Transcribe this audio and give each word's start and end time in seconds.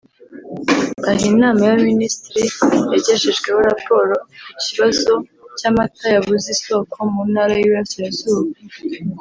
Aha 1.09 1.23
inama 1.31 1.61
y’abaminisitiri 1.63 2.43
yagejejweho 2.93 3.59
raporo 3.71 4.13
ku 4.21 4.59
kibazo 4.65 5.13
cy’amata 5.57 6.05
yabuze 6.15 6.47
isoko 6.55 6.95
mu 7.13 7.21
ntara 7.31 7.53
y’iburasirazuba 7.57 8.51